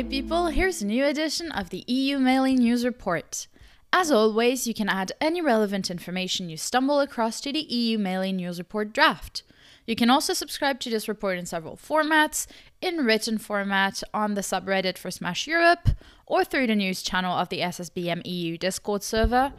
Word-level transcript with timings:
Melee 0.00 0.22
people! 0.22 0.46
Here's 0.46 0.80
a 0.80 0.86
new 0.86 1.04
edition 1.04 1.52
of 1.52 1.68
the 1.68 1.84
EU 1.86 2.18
Melee 2.18 2.54
News 2.54 2.86
Report. 2.86 3.46
As 3.92 4.10
always, 4.10 4.66
you 4.66 4.72
can 4.72 4.88
add 4.88 5.12
any 5.20 5.42
relevant 5.42 5.90
information 5.90 6.48
you 6.48 6.56
stumble 6.56 7.00
across 7.00 7.38
to 7.42 7.52
the 7.52 7.60
EU 7.60 7.98
Melee 7.98 8.32
News 8.32 8.58
Report 8.58 8.94
draft. 8.94 9.42
You 9.86 9.94
can 9.94 10.08
also 10.08 10.32
subscribe 10.32 10.80
to 10.80 10.90
this 10.90 11.06
report 11.06 11.36
in 11.36 11.44
several 11.44 11.76
formats 11.76 12.46
in 12.80 13.04
written 13.04 13.36
format 13.36 14.02
on 14.14 14.32
the 14.32 14.40
subreddit 14.40 14.96
for 14.96 15.10
Smash 15.10 15.46
Europe 15.46 15.90
or 16.24 16.44
through 16.44 16.68
the 16.68 16.74
news 16.74 17.02
channel 17.02 17.36
of 17.36 17.50
the 17.50 17.60
SSBM 17.60 18.22
EU 18.24 18.56
Discord 18.56 19.02
server. 19.02 19.52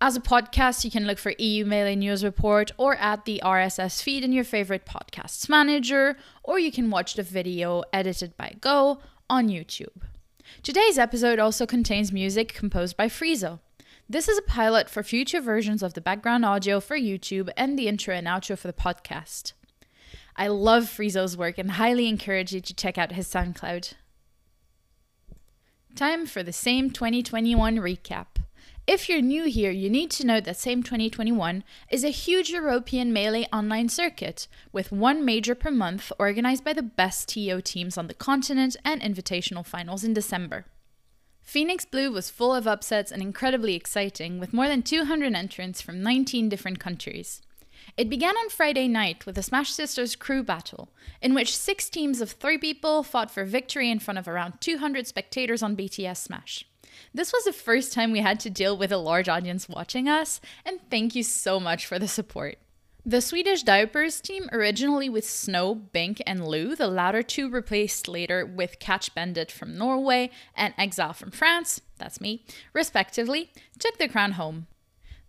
As 0.00 0.16
a 0.16 0.20
podcast, 0.20 0.84
you 0.84 0.90
can 0.90 1.06
look 1.06 1.18
for 1.18 1.34
EU 1.38 1.66
Melee 1.66 1.96
News 1.96 2.24
Report 2.24 2.70
or 2.78 2.96
add 2.98 3.26
the 3.26 3.42
RSS 3.44 4.02
feed 4.02 4.24
in 4.24 4.32
your 4.32 4.44
favorite 4.44 4.86
podcasts 4.86 5.50
manager, 5.50 6.16
or 6.42 6.58
you 6.58 6.72
can 6.72 6.88
watch 6.88 7.12
the 7.12 7.22
video 7.22 7.82
edited 7.92 8.38
by 8.38 8.54
Go 8.62 9.00
on 9.28 9.48
YouTube. 9.48 10.02
Today's 10.62 10.98
episode 10.98 11.38
also 11.38 11.66
contains 11.66 12.12
music 12.12 12.52
composed 12.54 12.96
by 12.96 13.08
Friezo. 13.08 13.60
This 14.08 14.28
is 14.28 14.38
a 14.38 14.42
pilot 14.42 14.88
for 14.88 15.02
future 15.02 15.40
versions 15.40 15.82
of 15.82 15.94
the 15.94 16.00
background 16.00 16.44
audio 16.44 16.78
for 16.78 16.96
YouTube 16.96 17.50
and 17.56 17.78
the 17.78 17.88
intro 17.88 18.14
and 18.14 18.26
outro 18.26 18.56
for 18.56 18.68
the 18.68 18.72
podcast. 18.72 19.52
I 20.36 20.48
love 20.48 20.84
Friezo's 20.84 21.36
work 21.36 21.58
and 21.58 21.72
highly 21.72 22.08
encourage 22.08 22.52
you 22.52 22.60
to 22.60 22.74
check 22.74 22.98
out 22.98 23.12
his 23.12 23.26
SoundCloud. 23.26 23.94
Time 25.96 26.26
for 26.26 26.42
the 26.42 26.52
same 26.52 26.90
2021 26.90 27.76
recap. 27.76 28.35
If 28.88 29.08
you're 29.08 29.20
new 29.20 29.46
here, 29.46 29.72
you 29.72 29.90
need 29.90 30.12
to 30.12 30.24
know 30.24 30.40
that 30.40 30.56
SAME 30.56 30.84
2021 30.84 31.64
is 31.90 32.04
a 32.04 32.10
huge 32.10 32.50
European 32.50 33.12
Melee 33.12 33.48
online 33.52 33.88
circuit, 33.88 34.46
with 34.70 34.92
one 34.92 35.24
major 35.24 35.56
per 35.56 35.72
month 35.72 36.12
organized 36.20 36.62
by 36.62 36.72
the 36.72 36.84
best 36.84 37.28
TO 37.28 37.60
teams 37.62 37.98
on 37.98 38.06
the 38.06 38.14
continent 38.14 38.76
and 38.84 39.02
invitational 39.02 39.66
finals 39.66 40.04
in 40.04 40.14
December. 40.14 40.66
Phoenix 41.42 41.84
Blue 41.84 42.12
was 42.12 42.30
full 42.30 42.54
of 42.54 42.68
upsets 42.68 43.10
and 43.10 43.20
incredibly 43.20 43.74
exciting, 43.74 44.38
with 44.38 44.52
more 44.52 44.68
than 44.68 44.82
200 44.82 45.34
entrants 45.34 45.82
from 45.82 46.00
19 46.00 46.48
different 46.48 46.78
countries. 46.78 47.42
It 47.96 48.08
began 48.08 48.36
on 48.36 48.50
Friday 48.50 48.86
night 48.86 49.26
with 49.26 49.34
the 49.34 49.42
Smash 49.42 49.72
Sisters 49.72 50.14
crew 50.14 50.44
battle, 50.44 50.90
in 51.20 51.34
which 51.34 51.56
six 51.56 51.88
teams 51.88 52.20
of 52.20 52.30
three 52.30 52.58
people 52.58 53.02
fought 53.02 53.32
for 53.32 53.44
victory 53.44 53.90
in 53.90 53.98
front 53.98 54.18
of 54.18 54.28
around 54.28 54.60
200 54.60 55.08
spectators 55.08 55.60
on 55.60 55.76
BTS 55.76 56.18
Smash. 56.18 56.64
This 57.14 57.32
was 57.32 57.44
the 57.44 57.52
first 57.52 57.92
time 57.92 58.12
we 58.12 58.20
had 58.20 58.40
to 58.40 58.50
deal 58.50 58.76
with 58.76 58.92
a 58.92 58.98
large 58.98 59.28
audience 59.28 59.68
watching 59.68 60.08
us, 60.08 60.40
and 60.64 60.80
thank 60.90 61.14
you 61.14 61.22
so 61.22 61.58
much 61.58 61.86
for 61.86 61.98
the 61.98 62.08
support. 62.08 62.58
The 63.08 63.20
Swedish 63.20 63.62
Diapers 63.62 64.20
team, 64.20 64.48
originally 64.50 65.08
with 65.08 65.24
Snow, 65.24 65.76
Bink, 65.76 66.20
and 66.26 66.46
Lou, 66.46 66.74
the 66.74 66.88
latter 66.88 67.22
two 67.22 67.48
replaced 67.48 68.08
later 68.08 68.44
with 68.44 68.80
Catch 68.80 69.14
Bandit 69.14 69.52
from 69.52 69.78
Norway 69.78 70.30
and 70.56 70.74
Exile 70.76 71.12
from 71.12 71.30
France, 71.30 71.80
that's 71.98 72.20
me, 72.20 72.44
respectively, 72.72 73.52
took 73.78 73.98
the 73.98 74.08
crown 74.08 74.32
home. 74.32 74.66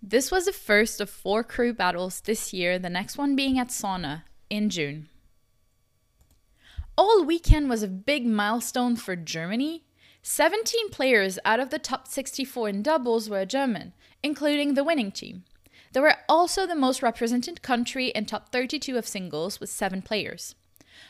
This 0.01 0.31
was 0.31 0.45
the 0.45 0.53
first 0.53 0.99
of 0.99 1.09
four 1.09 1.43
crew 1.43 1.71
battles 1.71 2.21
this 2.21 2.51
year, 2.51 2.79
the 2.79 2.89
next 2.89 3.17
one 3.17 3.35
being 3.35 3.59
at 3.59 3.69
Sauna 3.69 4.23
in 4.49 4.69
June. 4.69 5.09
All 6.97 7.23
weekend 7.23 7.69
was 7.69 7.83
a 7.83 7.87
big 7.87 8.25
milestone 8.25 8.95
for 8.95 9.15
Germany 9.15 9.83
17 10.21 10.89
players 10.89 11.39
out 11.45 11.59
of 11.59 11.69
the 11.69 11.79
top 11.79 12.07
64 12.07 12.69
in 12.69 12.83
doubles 12.83 13.29
were 13.29 13.45
German, 13.45 13.93
including 14.21 14.73
the 14.73 14.83
winning 14.83 15.11
team. 15.11 15.43
They 15.93 16.01
were 16.01 16.15
also 16.27 16.67
the 16.67 16.75
most 16.75 17.01
represented 17.01 17.61
country 17.61 18.07
in 18.07 18.25
top 18.25 18.51
32 18.51 18.97
of 18.97 19.07
singles 19.07 19.59
with 19.59 19.69
7 19.69 20.01
players. 20.01 20.55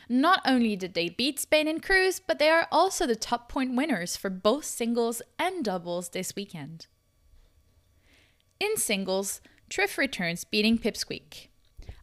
Not 0.08 0.40
only 0.44 0.76
did 0.76 0.94
they 0.94 1.08
beat 1.08 1.40
Spain 1.40 1.66
and 1.66 1.82
Cruz, 1.82 2.20
but 2.24 2.38
they 2.38 2.50
are 2.50 2.68
also 2.70 3.06
the 3.06 3.16
top 3.16 3.48
point 3.48 3.74
winners 3.74 4.16
for 4.16 4.30
both 4.30 4.64
singles 4.64 5.22
and 5.38 5.64
doubles 5.64 6.10
this 6.10 6.36
weekend. 6.36 6.86
In 8.60 8.76
singles, 8.76 9.40
Trif 9.70 9.96
returns 9.96 10.44
beating 10.44 10.78
Pipsqueak. 10.78 11.48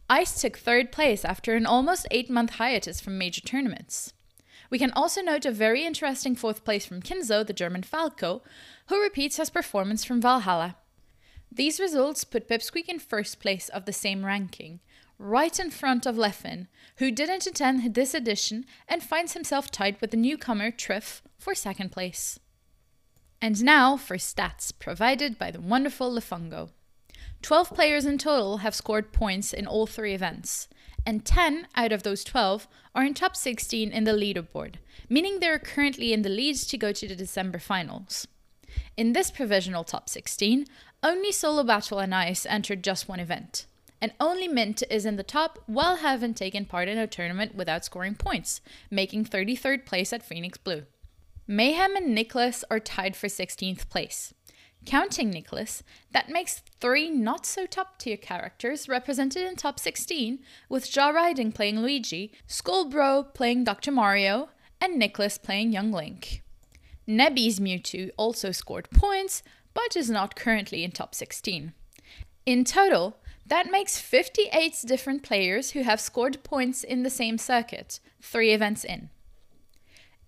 Ice 0.08 0.40
took 0.40 0.56
third 0.56 0.92
place 0.92 1.24
after 1.24 1.54
an 1.54 1.66
almost 1.66 2.06
8 2.10 2.30
month 2.30 2.50
hiatus 2.50 3.00
from 3.00 3.18
major 3.18 3.40
tournaments. 3.40 4.12
We 4.70 4.78
can 4.78 4.92
also 4.92 5.22
note 5.22 5.46
a 5.46 5.50
very 5.50 5.84
interesting 5.84 6.34
fourth 6.34 6.64
place 6.64 6.86
from 6.86 7.02
Kinzo, 7.02 7.46
the 7.46 7.52
German 7.52 7.82
Falco, 7.82 8.42
who 8.88 9.02
repeats 9.02 9.36
his 9.36 9.50
performance 9.50 10.04
from 10.04 10.20
Valhalla. 10.20 10.76
These 11.50 11.80
results 11.80 12.24
put 12.24 12.48
Pipsqueak 12.48 12.88
in 12.88 12.98
first 12.98 13.40
place 13.40 13.68
of 13.68 13.84
the 13.84 13.92
same 13.92 14.24
ranking, 14.24 14.80
right 15.18 15.58
in 15.58 15.70
front 15.70 16.06
of 16.06 16.16
Leffen, 16.16 16.66
who 16.98 17.10
didn't 17.10 17.46
attend 17.46 17.94
this 17.94 18.14
edition 18.14 18.66
and 18.88 19.02
finds 19.02 19.32
himself 19.32 19.70
tied 19.70 20.00
with 20.00 20.10
the 20.10 20.16
newcomer 20.16 20.70
Trif 20.70 21.22
for 21.38 21.54
second 21.54 21.92
place. 21.92 22.38
And 23.40 23.62
now 23.62 23.96
for 23.96 24.16
stats 24.16 24.72
provided 24.76 25.38
by 25.38 25.50
the 25.50 25.60
wonderful 25.60 26.10
Lefungo. 26.10 26.70
12 27.42 27.70
players 27.70 28.06
in 28.06 28.18
total 28.18 28.58
have 28.58 28.74
scored 28.74 29.12
points 29.12 29.52
in 29.52 29.66
all 29.66 29.86
three 29.86 30.14
events, 30.14 30.68
and 31.06 31.24
10 31.24 31.68
out 31.76 31.92
of 31.92 32.02
those 32.02 32.24
12 32.24 32.66
are 32.94 33.04
in 33.04 33.14
top 33.14 33.36
16 33.36 33.92
in 33.92 34.04
the 34.04 34.12
leaderboard, 34.12 34.74
meaning 35.08 35.38
they 35.38 35.48
are 35.48 35.58
currently 35.58 36.12
in 36.12 36.22
the 36.22 36.28
leads 36.28 36.66
to 36.66 36.76
go 36.76 36.92
to 36.92 37.06
the 37.06 37.14
December 37.14 37.60
finals. 37.60 38.26
In 38.96 39.12
this 39.12 39.30
provisional 39.30 39.84
top 39.84 40.08
16, 40.08 40.66
only 41.02 41.30
Solo 41.30 41.62
Battle 41.62 42.00
and 42.00 42.14
Ice 42.14 42.44
entered 42.44 42.82
just 42.82 43.08
one 43.08 43.20
event, 43.20 43.66
and 44.02 44.12
only 44.18 44.48
Mint 44.48 44.82
is 44.90 45.06
in 45.06 45.16
the 45.16 45.22
top 45.22 45.60
while 45.66 45.96
having 45.96 46.34
taken 46.34 46.64
part 46.64 46.88
in 46.88 46.98
a 46.98 47.06
tournament 47.06 47.54
without 47.54 47.84
scoring 47.84 48.16
points, 48.16 48.60
making 48.90 49.24
33rd 49.24 49.86
place 49.86 50.12
at 50.12 50.24
Phoenix 50.24 50.58
Blue. 50.58 50.82
Mayhem 51.46 51.94
and 51.94 52.12
Nicholas 52.12 52.64
are 52.70 52.80
tied 52.80 53.14
for 53.14 53.28
16th 53.28 53.88
place. 53.88 54.34
Counting 54.86 55.30
Nicholas, 55.30 55.82
that 56.12 56.30
makes 56.30 56.62
three 56.80 57.10
not 57.10 57.44
so 57.44 57.66
top 57.66 57.98
tier 57.98 58.16
characters 58.16 58.88
represented 58.88 59.42
in 59.42 59.56
top 59.56 59.80
16, 59.80 60.38
with 60.68 60.88
Jaw 60.88 61.10
Riding 61.10 61.50
playing 61.50 61.80
Luigi, 61.80 62.32
Skullbro 62.48 63.34
playing 63.34 63.64
Dr. 63.64 63.90
Mario, 63.90 64.48
and 64.80 64.96
Nicholas 64.96 65.38
playing 65.38 65.72
Young 65.72 65.90
Link. 65.90 66.44
Nebby's 67.04 67.58
Mewtwo 67.58 68.10
also 68.16 68.52
scored 68.52 68.88
points, 68.90 69.42
but 69.74 69.96
is 69.96 70.08
not 70.08 70.36
currently 70.36 70.84
in 70.84 70.92
top 70.92 71.14
16. 71.14 71.72
In 72.46 72.64
total, 72.64 73.16
that 73.44 73.70
makes 73.70 73.98
58 73.98 74.84
different 74.86 75.24
players 75.24 75.72
who 75.72 75.82
have 75.82 76.00
scored 76.00 76.44
points 76.44 76.84
in 76.84 77.02
the 77.02 77.10
same 77.10 77.38
circuit, 77.38 77.98
three 78.22 78.52
events 78.52 78.84
in. 78.84 79.10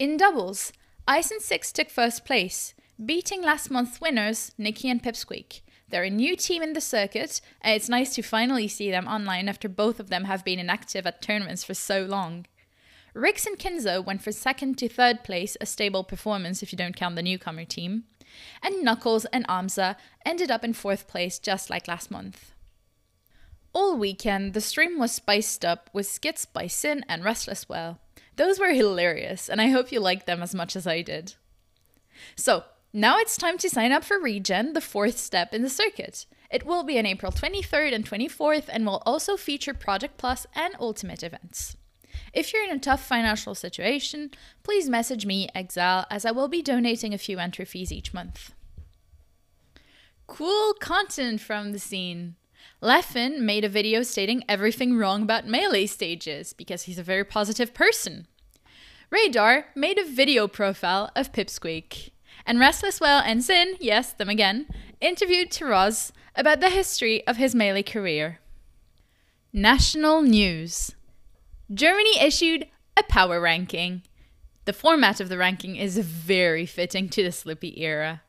In 0.00 0.16
doubles, 0.16 0.72
Ice 1.06 1.30
and 1.30 1.40
Six 1.40 1.72
took 1.72 1.90
first 1.90 2.24
place, 2.24 2.74
beating 3.04 3.42
last 3.42 3.70
month's 3.70 4.00
winners, 4.00 4.52
Nikki 4.58 4.90
and 4.90 5.02
Pipsqueak. 5.02 5.60
They're 5.90 6.04
a 6.04 6.10
new 6.10 6.36
team 6.36 6.62
in 6.62 6.74
the 6.74 6.80
circuit, 6.80 7.40
and 7.62 7.74
it's 7.74 7.88
nice 7.88 8.14
to 8.14 8.22
finally 8.22 8.68
see 8.68 8.90
them 8.90 9.06
online 9.06 9.48
after 9.48 9.68
both 9.68 10.00
of 10.00 10.10
them 10.10 10.24
have 10.24 10.44
been 10.44 10.58
inactive 10.58 11.06
at 11.06 11.22
tournaments 11.22 11.64
for 11.64 11.74
so 11.74 12.04
long. 12.04 12.46
Rix 13.14 13.46
and 13.46 13.58
Kinzo 13.58 14.04
went 14.04 14.22
from 14.22 14.32
second 14.32 14.76
to 14.78 14.88
third 14.88 15.24
place, 15.24 15.56
a 15.60 15.66
stable 15.66 16.04
performance 16.04 16.62
if 16.62 16.72
you 16.72 16.78
don't 16.78 16.96
count 16.96 17.16
the 17.16 17.22
newcomer 17.22 17.64
team. 17.64 18.04
And 18.62 18.82
Knuckles 18.82 19.24
and 19.26 19.46
Amza 19.48 19.96
ended 20.26 20.50
up 20.50 20.62
in 20.62 20.74
fourth 20.74 21.08
place, 21.08 21.38
just 21.38 21.70
like 21.70 21.88
last 21.88 22.10
month. 22.10 22.52
All 23.72 23.96
weekend, 23.96 24.52
the 24.54 24.60
stream 24.60 24.98
was 24.98 25.12
spiced 25.12 25.64
up 25.64 25.88
with 25.92 26.06
skits 26.06 26.44
by 26.44 26.66
Sin 26.66 27.04
and 27.08 27.24
Restless 27.24 27.68
Well. 27.68 27.98
Those 28.36 28.60
were 28.60 28.72
hilarious, 28.72 29.48
and 29.48 29.60
I 29.60 29.68
hope 29.68 29.90
you 29.90 30.00
liked 30.00 30.26
them 30.26 30.42
as 30.42 30.54
much 30.54 30.76
as 30.76 30.86
I 30.86 31.00
did. 31.00 31.34
So, 32.36 32.64
now 32.92 33.18
it's 33.18 33.36
time 33.36 33.58
to 33.58 33.68
sign 33.68 33.92
up 33.92 34.04
for 34.04 34.18
Regen, 34.18 34.72
the 34.72 34.80
fourth 34.80 35.18
step 35.18 35.52
in 35.52 35.62
the 35.62 35.68
circuit. 35.68 36.26
It 36.50 36.64
will 36.64 36.82
be 36.82 36.98
on 36.98 37.06
April 37.06 37.30
23rd 37.30 37.94
and 37.94 38.08
24th 38.08 38.64
and 38.68 38.86
will 38.86 39.02
also 39.04 39.36
feature 39.36 39.74
Project 39.74 40.16
Plus 40.16 40.46
and 40.54 40.74
Ultimate 40.80 41.22
events. 41.22 41.76
If 42.32 42.52
you're 42.52 42.64
in 42.64 42.70
a 42.70 42.78
tough 42.78 43.06
financial 43.06 43.54
situation, 43.54 44.30
please 44.62 44.88
message 44.88 45.26
me, 45.26 45.48
Exile, 45.54 46.06
as 46.10 46.24
I 46.24 46.30
will 46.30 46.48
be 46.48 46.62
donating 46.62 47.12
a 47.12 47.18
few 47.18 47.38
entry 47.38 47.64
fees 47.64 47.92
each 47.92 48.14
month. 48.14 48.52
Cool 50.26 50.74
content 50.74 51.40
from 51.40 51.72
the 51.72 51.78
scene. 51.78 52.36
Leffen 52.82 53.40
made 53.40 53.64
a 53.64 53.68
video 53.68 54.02
stating 54.02 54.44
everything 54.48 54.96
wrong 54.96 55.22
about 55.22 55.46
melee 55.46 55.86
stages 55.86 56.52
because 56.52 56.82
he's 56.82 56.98
a 56.98 57.02
very 57.02 57.24
positive 57.24 57.74
person. 57.74 58.26
Radar 59.10 59.66
made 59.74 59.98
a 59.98 60.04
video 60.04 60.46
profile 60.46 61.10
of 61.16 61.32
Pipsqueak. 61.32 62.10
And 62.48 62.58
Restless 62.58 62.98
Well 62.98 63.22
and 63.26 63.42
Zin, 63.42 63.74
yes, 63.78 64.14
them 64.14 64.30
again, 64.30 64.68
interviewed 65.02 65.50
Taraz 65.50 66.12
about 66.34 66.60
the 66.60 66.70
history 66.70 67.24
of 67.26 67.36
his 67.36 67.54
melee 67.54 67.82
career. 67.82 68.38
National 69.52 70.22
News 70.22 70.94
Germany 71.70 72.18
issued 72.18 72.66
a 72.96 73.02
power 73.02 73.38
ranking. 73.38 74.00
The 74.64 74.72
format 74.72 75.20
of 75.20 75.28
the 75.28 75.36
ranking 75.36 75.76
is 75.76 75.98
very 75.98 76.64
fitting 76.64 77.10
to 77.10 77.22
the 77.22 77.32
Slippi 77.32 77.82
era. 77.82 78.22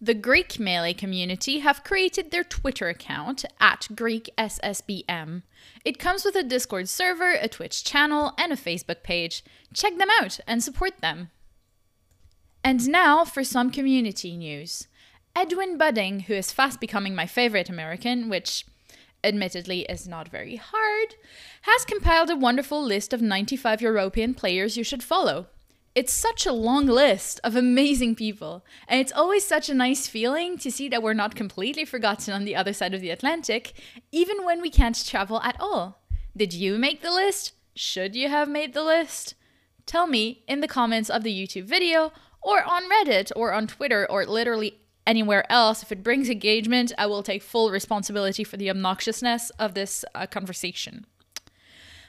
The 0.00 0.14
Greek 0.14 0.60
Melee 0.60 0.94
community 0.94 1.58
have 1.58 1.82
created 1.82 2.30
their 2.30 2.44
Twitter 2.44 2.88
account 2.88 3.44
at 3.58 3.88
GreekSSBM. 3.92 5.42
It 5.84 5.98
comes 5.98 6.24
with 6.24 6.36
a 6.36 6.44
Discord 6.44 6.88
server, 6.88 7.32
a 7.32 7.48
Twitch 7.48 7.82
channel, 7.82 8.34
and 8.38 8.52
a 8.52 8.56
Facebook 8.56 9.02
page. 9.02 9.42
Check 9.74 9.98
them 9.98 10.10
out 10.20 10.38
and 10.46 10.62
support 10.62 11.00
them. 11.00 11.30
And 12.66 12.88
now 12.88 13.24
for 13.24 13.44
some 13.44 13.70
community 13.70 14.36
news. 14.36 14.88
Edwin 15.36 15.78
Budding, 15.78 16.18
who 16.26 16.34
is 16.34 16.50
fast 16.50 16.80
becoming 16.80 17.14
my 17.14 17.24
favorite 17.24 17.68
American, 17.68 18.28
which 18.28 18.66
admittedly 19.22 19.82
is 19.82 20.08
not 20.08 20.26
very 20.26 20.56
hard, 20.56 21.14
has 21.62 21.84
compiled 21.84 22.28
a 22.28 22.34
wonderful 22.34 22.82
list 22.82 23.12
of 23.12 23.22
95 23.22 23.80
European 23.80 24.34
players 24.34 24.76
you 24.76 24.82
should 24.82 25.04
follow. 25.04 25.46
It's 25.94 26.12
such 26.12 26.44
a 26.44 26.52
long 26.52 26.86
list 26.86 27.38
of 27.44 27.54
amazing 27.54 28.16
people, 28.16 28.64
and 28.88 29.00
it's 29.00 29.12
always 29.12 29.46
such 29.46 29.68
a 29.68 29.74
nice 29.74 30.08
feeling 30.08 30.58
to 30.58 30.72
see 30.72 30.88
that 30.88 31.04
we're 31.04 31.14
not 31.14 31.36
completely 31.36 31.84
forgotten 31.84 32.34
on 32.34 32.44
the 32.44 32.56
other 32.56 32.72
side 32.72 32.94
of 32.94 33.00
the 33.00 33.10
Atlantic, 33.10 33.74
even 34.10 34.44
when 34.44 34.60
we 34.60 34.70
can't 34.70 35.06
travel 35.06 35.40
at 35.42 35.54
all. 35.60 36.00
Did 36.36 36.52
you 36.52 36.78
make 36.78 37.00
the 37.00 37.12
list? 37.12 37.52
Should 37.76 38.16
you 38.16 38.28
have 38.28 38.48
made 38.48 38.74
the 38.74 38.82
list? 38.82 39.36
Tell 39.86 40.08
me 40.08 40.42
in 40.48 40.62
the 40.62 40.66
comments 40.66 41.08
of 41.08 41.22
the 41.22 41.32
YouTube 41.32 41.66
video, 41.66 42.10
or 42.46 42.62
on 42.62 42.88
Reddit, 42.88 43.32
or 43.34 43.52
on 43.52 43.66
Twitter, 43.66 44.06
or 44.08 44.24
literally 44.24 44.78
anywhere 45.04 45.50
else, 45.50 45.82
if 45.82 45.90
it 45.90 46.04
brings 46.04 46.30
engagement, 46.30 46.92
I 46.96 47.06
will 47.06 47.24
take 47.24 47.42
full 47.42 47.72
responsibility 47.72 48.44
for 48.44 48.56
the 48.56 48.68
obnoxiousness 48.68 49.50
of 49.58 49.74
this 49.74 50.04
uh, 50.14 50.28
conversation. 50.28 51.06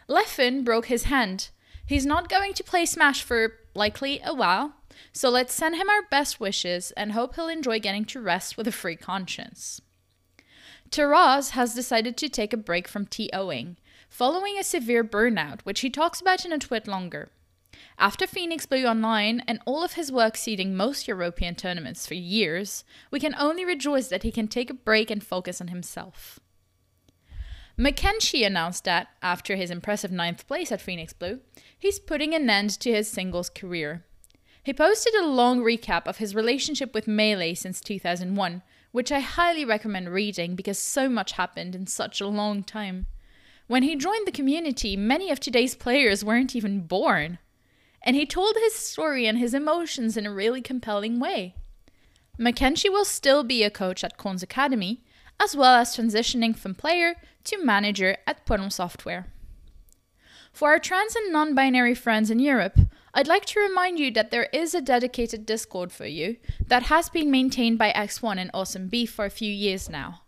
Leffen 0.08 0.64
broke 0.64 0.86
his 0.86 1.06
hand. 1.06 1.50
He's 1.88 2.06
not 2.06 2.30
going 2.30 2.54
to 2.54 2.64
play 2.64 2.86
Smash 2.86 3.24
for 3.24 3.54
likely 3.74 4.22
a 4.24 4.36
while, 4.36 4.76
so 5.12 5.30
let's 5.30 5.56
send 5.56 5.76
him 5.76 5.90
our 5.90 6.04
best 6.12 6.40
wishes 6.40 6.92
and 6.92 7.14
hope 7.14 7.34
he'll 7.34 7.48
enjoy 7.48 7.80
getting 7.80 8.06
to 8.06 8.22
rest 8.22 8.58
with 8.58 8.68
a 8.68 8.72
free 8.72 8.96
conscience. 8.96 9.82
Taraz 10.92 11.52
has 11.52 11.74
decided 11.74 12.16
to 12.18 12.30
take 12.30 12.54
a 12.54 12.58
break 12.58 12.88
from 12.88 13.08
TOing, 13.08 13.78
following 14.08 14.60
a 14.60 14.64
severe 14.64 15.04
burnout, 15.04 15.62
which 15.62 15.80
he 15.80 15.90
talks 15.90 16.22
about 16.22 16.46
in 16.46 16.54
a 16.54 16.60
tweet 16.60 16.88
longer. 16.88 17.30
After 18.00 18.28
Phoenix 18.28 18.68
Blue 18.68 18.86
Online 18.86 19.42
and 19.48 19.60
all 19.66 19.84
of 19.84 19.94
his 19.94 20.12
work 20.12 20.38
seeding 20.38 20.76
most 20.76 21.08
European 21.08 21.56
tournaments 21.56 22.06
for 22.06 22.14
years, 22.14 22.84
we 23.10 23.20
can 23.20 23.34
only 23.40 23.66
rejoice 23.66 24.08
that 24.10 24.22
he 24.22 24.32
can 24.32 24.48
take 24.48 24.70
a 24.70 24.76
break 24.76 25.10
and 25.10 25.24
focus 25.24 25.60
on 25.60 25.70
himself. 25.70 26.40
McKenzie 27.78 28.46
announced 28.46 28.84
that, 28.84 29.08
after 29.22 29.56
his 29.56 29.72
impressive 29.72 30.12
ninth 30.12 30.48
place 30.48 30.72
at 30.72 30.82
Phoenix 30.82 31.12
Blue, 31.12 31.40
he's 31.78 32.00
putting 32.00 32.36
an 32.36 32.50
end 32.50 32.80
to 32.80 32.92
his 32.92 33.10
singles 33.10 33.50
career. 33.50 34.06
He 34.64 34.74
posted 34.74 35.16
a 35.16 35.26
long 35.26 35.62
recap 35.62 36.08
of 36.08 36.18
his 36.18 36.36
relationship 36.36 36.94
with 36.94 37.08
Melee 37.08 37.56
since 37.56 37.82
2001, 37.82 38.62
which 38.92 39.12
I 39.12 39.20
highly 39.20 39.66
recommend 39.66 40.10
reading 40.10 40.56
because 40.56 40.78
so 40.78 41.10
much 41.10 41.34
happened 41.34 41.74
in 41.74 41.88
such 41.88 42.22
a 42.22 42.28
long 42.28 42.64
time. 42.64 43.08
When 43.66 43.84
he 43.84 43.96
joined 43.96 44.28
the 44.28 44.32
community, 44.32 44.96
many 44.96 45.32
of 45.32 45.40
today's 45.40 45.76
players 45.76 46.24
weren't 46.24 46.56
even 46.56 46.82
born 46.82 47.40
and 48.04 48.16
he 48.16 48.26
told 48.26 48.56
his 48.56 48.74
story 48.74 49.26
and 49.26 49.38
his 49.38 49.54
emotions 49.54 50.18
in 50.18 50.26
a 50.26 50.34
really 50.34 50.62
compelling 50.62 51.20
way. 51.20 51.56
McKenzie 52.40 52.92
will 52.92 53.06
still 53.06 53.44
be 53.44 53.64
a 53.64 53.70
coach 53.70 54.04
at 54.04 54.18
Korn's 54.18 54.44
Academy, 54.44 55.02
as 55.40 55.56
well 55.56 55.76
as 55.76 55.96
transitioning 55.96 56.56
from 56.56 56.76
player 56.76 57.16
to 57.46 57.64
manager 57.64 58.18
at 58.28 58.46
Poron 58.46 58.72
Software. 58.72 59.28
For 60.54 60.70
our 60.70 60.80
trans 60.80 61.16
and 61.16 61.32
non 61.32 61.54
binary 61.54 61.96
friends 61.96 62.32
in 62.32 62.40
Europe, 62.40 62.80
I'd 63.14 63.28
like 63.28 63.46
to 63.46 63.60
remind 63.60 64.00
you 64.00 64.12
that 64.12 64.32
there 64.32 64.50
is 64.54 64.76
a 64.76 64.82
dedicated 64.82 65.46
Discord 65.46 65.92
for 65.92 66.06
you 66.06 66.38
that 66.68 66.84
has 66.84 67.10
been 67.10 67.32
maintained 67.32 67.78
by 67.78 67.92
X1 67.92 68.38
and 68.38 68.52
Awesome 68.54 68.90
for 69.08 69.26
a 69.26 69.30
few 69.30 69.52
years 69.52 69.90
now. 69.90 70.22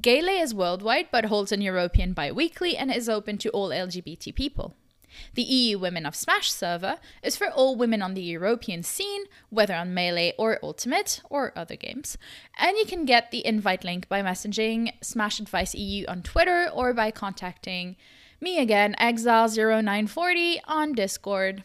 Gayle 0.00 0.28
is 0.42 0.52
worldwide 0.52 1.08
but 1.12 1.26
holds 1.26 1.52
an 1.52 1.60
European 1.60 2.12
bi 2.12 2.32
weekly 2.32 2.76
and 2.76 2.92
is 2.92 3.08
open 3.08 3.38
to 3.38 3.50
all 3.50 3.68
LGBT 3.68 4.34
people. 4.34 4.74
The 5.34 5.42
EU 5.42 5.78
Women 5.78 6.06
of 6.06 6.14
Smash 6.14 6.52
server 6.52 6.98
is 7.22 7.36
for 7.36 7.48
all 7.48 7.76
women 7.76 8.02
on 8.02 8.14
the 8.14 8.22
European 8.22 8.82
scene, 8.82 9.24
whether 9.50 9.74
on 9.74 9.94
Melee 9.94 10.34
or 10.38 10.58
Ultimate 10.62 11.20
or 11.30 11.52
other 11.56 11.76
games. 11.76 12.16
And 12.58 12.76
you 12.76 12.86
can 12.86 13.04
get 13.04 13.30
the 13.30 13.46
invite 13.46 13.84
link 13.84 14.08
by 14.08 14.22
messaging 14.22 14.92
Smash 15.02 15.40
Advice 15.40 15.74
EU 15.74 16.06
on 16.06 16.22
Twitter 16.22 16.68
or 16.72 16.92
by 16.92 17.10
contacting 17.10 17.96
me 18.40 18.58
again, 18.58 18.94
Exile0940 19.00 20.60
on 20.66 20.92
Discord. 20.92 21.64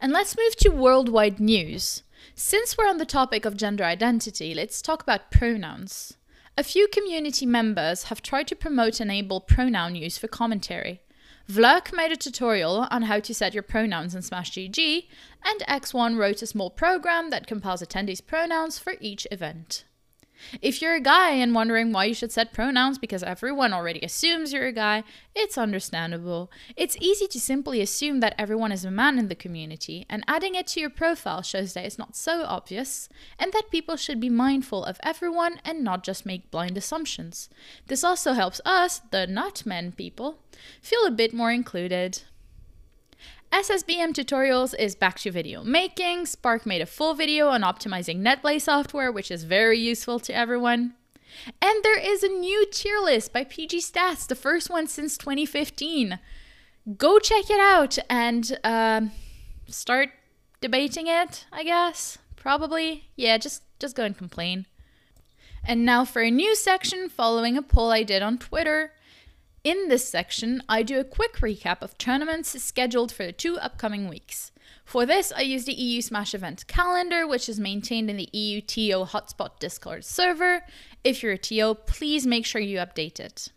And 0.00 0.12
let's 0.12 0.36
move 0.36 0.56
to 0.56 0.70
worldwide 0.70 1.38
news. 1.38 2.02
Since 2.34 2.76
we're 2.76 2.88
on 2.88 2.98
the 2.98 3.04
topic 3.04 3.44
of 3.44 3.56
gender 3.56 3.84
identity, 3.84 4.54
let's 4.54 4.82
talk 4.82 5.02
about 5.02 5.30
pronouns. 5.30 6.16
A 6.56 6.64
few 6.64 6.88
community 6.88 7.46
members 7.46 8.04
have 8.04 8.22
tried 8.22 8.46
to 8.48 8.56
promote 8.56 9.00
enable 9.00 9.40
pronoun 9.40 9.94
use 9.94 10.18
for 10.18 10.28
commentary. 10.28 11.00
Vlurk 11.50 11.92
made 11.92 12.12
a 12.12 12.16
tutorial 12.16 12.86
on 12.90 13.02
how 13.02 13.18
to 13.20 13.34
set 13.34 13.54
your 13.54 13.62
pronouns 13.62 14.14
in 14.14 14.22
Smash 14.22 14.52
GG, 14.52 15.08
and 15.44 15.60
X1 15.60 16.16
wrote 16.16 16.42
a 16.42 16.46
small 16.46 16.70
program 16.70 17.30
that 17.30 17.46
compiles 17.46 17.82
attendees' 17.82 18.24
pronouns 18.24 18.78
for 18.78 18.94
each 19.00 19.26
event. 19.30 19.84
If 20.60 20.82
you're 20.82 20.94
a 20.94 21.00
guy 21.00 21.30
and 21.30 21.54
wondering 21.54 21.92
why 21.92 22.06
you 22.06 22.14
should 22.14 22.32
set 22.32 22.52
pronouns 22.52 22.98
because 22.98 23.22
everyone 23.22 23.72
already 23.72 24.00
assumes 24.00 24.52
you're 24.52 24.66
a 24.66 24.72
guy, 24.72 25.04
it's 25.34 25.56
understandable. 25.56 26.50
It's 26.76 26.96
easy 27.00 27.26
to 27.28 27.40
simply 27.40 27.80
assume 27.80 28.20
that 28.20 28.34
everyone 28.38 28.72
is 28.72 28.84
a 28.84 28.90
man 28.90 29.18
in 29.18 29.28
the 29.28 29.34
community, 29.34 30.06
and 30.08 30.24
adding 30.28 30.54
it 30.54 30.66
to 30.68 30.80
your 30.80 30.90
profile 30.90 31.42
shows 31.42 31.72
that 31.72 31.84
it's 31.84 31.98
not 31.98 32.16
so 32.16 32.44
obvious, 32.44 33.08
and 33.38 33.52
that 33.52 33.70
people 33.70 33.96
should 33.96 34.20
be 34.20 34.28
mindful 34.28 34.84
of 34.84 35.00
everyone 35.02 35.60
and 35.64 35.82
not 35.82 36.04
just 36.04 36.26
make 36.26 36.50
blind 36.50 36.76
assumptions. 36.76 37.48
This 37.86 38.04
also 38.04 38.32
helps 38.32 38.60
us, 38.64 39.00
the 39.10 39.26
not 39.26 39.64
men 39.64 39.92
people, 39.92 40.38
feel 40.80 41.06
a 41.06 41.10
bit 41.10 41.32
more 41.32 41.50
included. 41.50 42.22
SSBM 43.52 44.14
Tutorials 44.14 44.74
is 44.78 44.94
back 44.94 45.18
to 45.18 45.30
video 45.30 45.62
making. 45.62 46.24
Spark 46.24 46.64
made 46.64 46.80
a 46.80 46.86
full 46.86 47.12
video 47.12 47.48
on 47.48 47.60
optimizing 47.60 48.22
NetPlay 48.22 48.58
software, 48.58 49.12
which 49.12 49.30
is 49.30 49.44
very 49.44 49.78
useful 49.78 50.18
to 50.20 50.34
everyone. 50.34 50.94
And 51.60 51.84
there 51.84 52.00
is 52.00 52.22
a 52.22 52.28
new 52.28 52.64
tier 52.72 52.98
list 52.98 53.30
by 53.30 53.44
PG 53.44 53.80
Stats, 53.80 54.26
the 54.26 54.34
first 54.34 54.70
one 54.70 54.86
since 54.86 55.18
2015. 55.18 56.18
Go 56.96 57.18
check 57.18 57.50
it 57.50 57.60
out 57.60 57.98
and 58.08 58.58
uh, 58.64 59.02
start 59.66 60.08
debating 60.62 61.06
it, 61.06 61.44
I 61.52 61.62
guess. 61.62 62.16
Probably. 62.36 63.10
Yeah, 63.16 63.36
just, 63.36 63.64
just 63.78 63.94
go 63.94 64.04
and 64.04 64.16
complain. 64.16 64.64
And 65.62 65.84
now 65.84 66.06
for 66.06 66.22
a 66.22 66.30
new 66.30 66.56
section 66.56 67.10
following 67.10 67.58
a 67.58 67.62
poll 67.62 67.90
I 67.90 68.02
did 68.02 68.22
on 68.22 68.38
Twitter. 68.38 68.92
In 69.64 69.86
this 69.86 70.08
section, 70.08 70.60
I 70.68 70.82
do 70.82 70.98
a 70.98 71.04
quick 71.04 71.36
recap 71.36 71.82
of 71.82 71.96
tournaments 71.96 72.60
scheduled 72.60 73.12
for 73.12 73.24
the 73.24 73.30
two 73.32 73.58
upcoming 73.58 74.08
weeks. 74.08 74.50
For 74.84 75.06
this, 75.06 75.32
I 75.36 75.42
use 75.42 75.66
the 75.66 75.72
EU 75.72 76.02
Smash 76.02 76.34
event 76.34 76.66
calendar, 76.66 77.28
which 77.28 77.48
is 77.48 77.60
maintained 77.60 78.10
in 78.10 78.16
the 78.16 78.28
EU 78.32 78.60
TO 78.60 79.04
Hotspot 79.04 79.60
Discord 79.60 80.04
server. 80.04 80.64
If 81.04 81.22
you're 81.22 81.32
a 81.32 81.38
TO, 81.38 81.76
please 81.86 82.26
make 82.26 82.44
sure 82.44 82.60
you 82.60 82.78
update 82.78 83.20
it. 83.20 83.52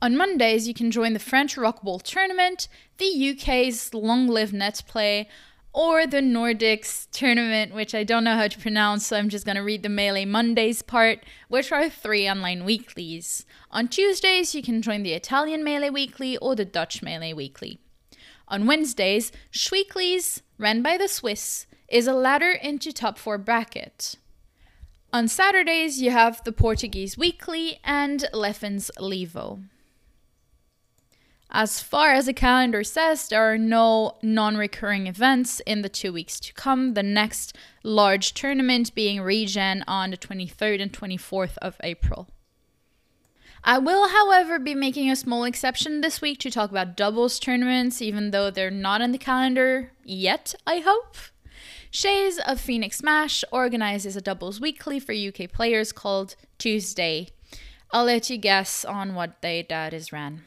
On 0.00 0.16
Mondays, 0.16 0.66
you 0.66 0.72
can 0.72 0.90
join 0.90 1.12
the 1.12 1.18
French 1.18 1.58
Rock 1.58 1.82
Ball 1.82 1.98
tournament, 1.98 2.66
the 2.96 3.30
UK's 3.30 3.92
Long 3.92 4.28
Live 4.28 4.52
Netplay, 4.52 5.26
or 5.76 6.06
the 6.06 6.22
Nordics 6.22 7.06
tournament, 7.12 7.74
which 7.74 7.94
I 7.94 8.02
don't 8.02 8.24
know 8.24 8.34
how 8.34 8.48
to 8.48 8.58
pronounce, 8.58 9.06
so 9.06 9.18
I'm 9.18 9.28
just 9.28 9.44
going 9.44 9.56
to 9.56 9.62
read 9.62 9.82
the 9.82 9.90
Melee 9.90 10.24
Mondays 10.24 10.80
part, 10.80 11.22
which 11.48 11.70
are 11.70 11.90
three 11.90 12.26
online 12.26 12.64
weeklies. 12.64 13.44
On 13.70 13.86
Tuesdays, 13.86 14.54
you 14.54 14.62
can 14.62 14.80
join 14.80 15.02
the 15.02 15.12
Italian 15.12 15.62
Melee 15.62 15.90
Weekly 15.90 16.38
or 16.38 16.56
the 16.56 16.64
Dutch 16.64 17.02
Melee 17.02 17.34
Weekly. 17.34 17.78
On 18.48 18.66
Wednesdays, 18.66 19.32
Schweeklies, 19.52 20.40
ran 20.56 20.80
by 20.80 20.96
the 20.96 21.08
Swiss, 21.08 21.66
is 21.88 22.06
a 22.06 22.14
ladder 22.14 22.52
into 22.52 22.90
top 22.90 23.18
4 23.18 23.36
bracket. 23.36 24.14
On 25.12 25.28
Saturdays, 25.28 26.00
you 26.00 26.10
have 26.10 26.42
the 26.44 26.52
Portuguese 26.52 27.18
Weekly 27.18 27.80
and 27.84 28.26
Leffen's 28.32 28.90
Levo. 28.98 29.64
As 31.58 31.80
far 31.80 32.12
as 32.12 32.26
the 32.26 32.34
calendar 32.34 32.84
says, 32.84 33.28
there 33.28 33.42
are 33.50 33.56
no 33.56 34.18
non 34.22 34.58
recurring 34.58 35.06
events 35.06 35.60
in 35.60 35.80
the 35.80 35.88
two 35.88 36.12
weeks 36.12 36.38
to 36.40 36.52
come. 36.52 36.92
The 36.92 37.02
next 37.02 37.56
large 37.82 38.34
tournament 38.34 38.94
being 38.94 39.22
Regen 39.22 39.82
on 39.88 40.10
the 40.10 40.18
23rd 40.18 40.82
and 40.82 40.92
24th 40.92 41.56
of 41.62 41.76
April. 41.82 42.28
I 43.64 43.78
will, 43.78 44.08
however, 44.08 44.58
be 44.58 44.74
making 44.74 45.10
a 45.10 45.16
small 45.16 45.44
exception 45.44 46.02
this 46.02 46.20
week 46.20 46.40
to 46.40 46.50
talk 46.50 46.68
about 46.68 46.94
doubles 46.94 47.38
tournaments, 47.38 48.02
even 48.02 48.32
though 48.32 48.50
they're 48.50 48.70
not 48.70 49.00
in 49.00 49.12
the 49.12 49.16
calendar 49.16 49.92
yet, 50.04 50.54
I 50.66 50.80
hope. 50.80 51.16
Shays 51.90 52.38
of 52.38 52.60
Phoenix 52.60 52.98
Smash 52.98 53.44
organizes 53.50 54.14
a 54.14 54.20
doubles 54.20 54.60
weekly 54.60 55.00
for 55.00 55.14
UK 55.14 55.50
players 55.50 55.90
called 55.90 56.36
Tuesday. 56.58 57.28
I'll 57.92 58.04
let 58.04 58.28
you 58.28 58.36
guess 58.36 58.84
on 58.84 59.14
what 59.14 59.40
day 59.40 59.64
that 59.70 59.94
is 59.94 60.12
ran. 60.12 60.42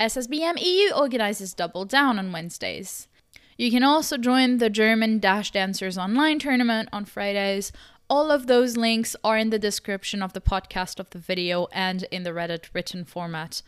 SSBM 0.00 0.60
EU 0.60 0.92
organizes 0.94 1.54
Double 1.54 1.84
Down 1.84 2.20
on 2.20 2.30
Wednesdays. 2.30 3.08
You 3.56 3.72
can 3.72 3.82
also 3.82 4.16
join 4.16 4.58
the 4.58 4.70
German 4.70 5.18
Dash 5.18 5.50
Dancers 5.50 5.98
online 5.98 6.38
tournament 6.38 6.88
on 6.92 7.04
Fridays 7.04 7.72
All 8.08 8.30
of 8.30 8.46
those 8.46 8.76
links 8.76 9.16
are 9.24 9.36
in 9.36 9.50
the 9.50 9.58
description 9.58 10.22
of 10.22 10.32
the 10.34 10.40
podcast, 10.40 11.00
of 11.00 11.10
the 11.10 11.18
video, 11.18 11.66
and 11.72 12.04
in 12.12 12.22
the 12.22 12.30
Reddit 12.30 12.72
written 12.72 13.04
format 13.04 13.60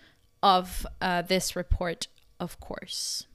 of 0.43 0.87
uh, 1.01 1.23
this 1.23 1.57
report, 1.57 2.07
of 2.39 2.61
course. 2.61 3.27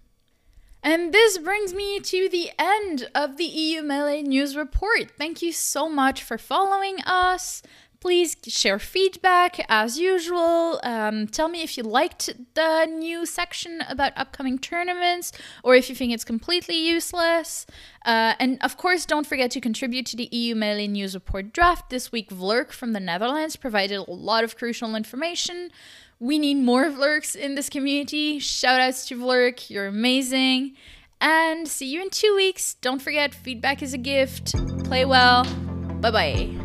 And 0.81 1.13
this 1.13 1.37
brings 1.37 1.73
me 1.73 1.99
to 1.99 2.29
the 2.29 2.51
end 2.57 3.09
of 3.13 3.37
the 3.37 3.43
EU 3.43 3.81
Melee 3.81 4.21
News 4.21 4.55
Report. 4.55 5.11
Thank 5.17 5.41
you 5.41 5.51
so 5.51 5.89
much 5.89 6.23
for 6.23 6.37
following 6.37 7.01
us. 7.01 7.61
Please 7.99 8.35
share 8.47 8.79
feedback 8.79 9.65
as 9.69 9.99
usual. 9.99 10.79
Um, 10.83 11.27
tell 11.27 11.47
me 11.47 11.61
if 11.61 11.77
you 11.77 11.83
liked 11.83 12.29
the 12.53 12.85
new 12.85 13.25
section 13.25 13.81
about 13.89 14.13
upcoming 14.15 14.59
tournaments 14.59 15.31
or 15.63 15.75
if 15.75 15.89
you 15.89 15.95
think 15.95 16.13
it's 16.13 16.23
completely 16.23 16.75
useless. 16.75 17.65
Uh, 18.05 18.33
and 18.39 18.57
of 18.61 18.77
course, 18.77 19.05
don't 19.05 19.25
forget 19.25 19.51
to 19.51 19.61
contribute 19.61 20.05
to 20.07 20.17
the 20.17 20.29
EU 20.31 20.55
Melee 20.55 20.87
News 20.87 21.15
Report 21.15 21.53
draft. 21.53 21.89
This 21.89 22.11
week, 22.11 22.29
Vlurk 22.29 22.71
from 22.71 22.93
the 22.93 22.99
Netherlands 22.99 23.55
provided 23.55 23.95
a 23.97 24.11
lot 24.11 24.43
of 24.43 24.57
crucial 24.57 24.95
information. 24.95 25.71
We 26.19 26.39
need 26.39 26.55
more 26.55 26.85
Vlurks 26.85 27.35
in 27.35 27.55
this 27.55 27.69
community. 27.69 28.39
Shout 28.39 28.79
outs 28.79 29.07
to 29.07 29.17
Vlurk, 29.17 29.69
you're 29.69 29.87
amazing. 29.87 30.75
And 31.21 31.67
see 31.67 31.87
you 31.87 32.01
in 32.01 32.09
two 32.09 32.35
weeks. 32.35 32.75
Don't 32.75 33.01
forget, 33.01 33.33
feedback 33.33 33.81
is 33.81 33.93
a 33.93 33.97
gift. 33.97 34.53
Play 34.83 35.05
well. 35.05 35.43
Bye 36.01 36.11
bye. 36.11 36.64